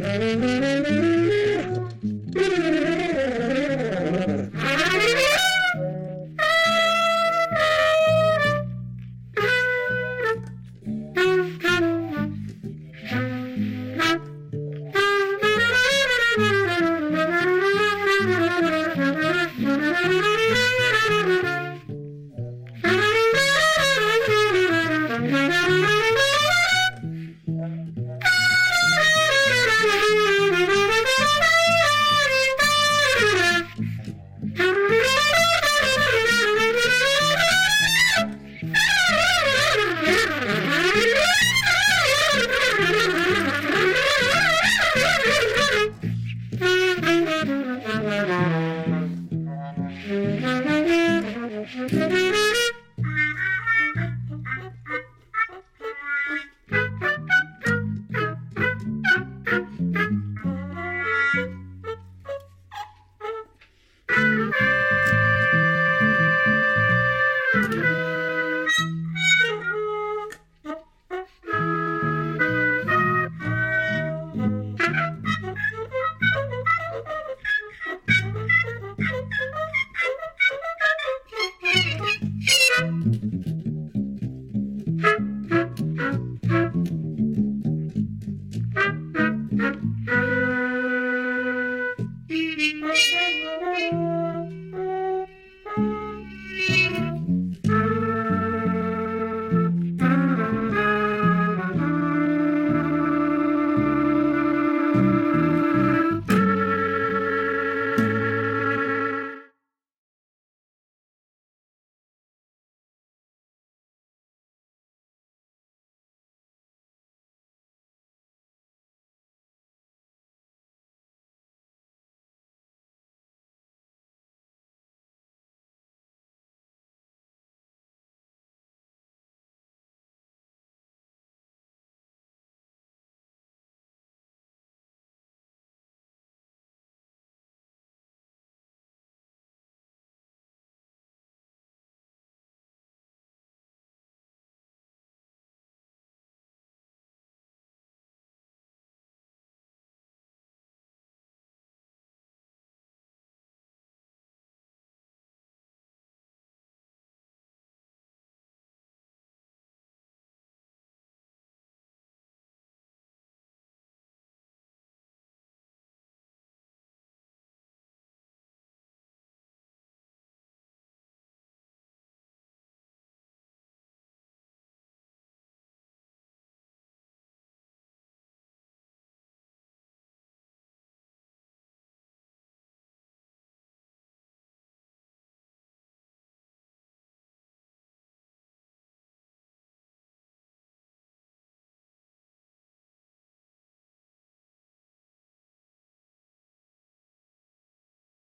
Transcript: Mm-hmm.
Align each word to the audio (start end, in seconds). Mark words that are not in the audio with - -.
Mm-hmm. 0.00 0.83